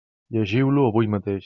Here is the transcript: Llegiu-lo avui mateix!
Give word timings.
Llegiu-lo 0.37 0.87
avui 0.91 1.13
mateix! 1.17 1.39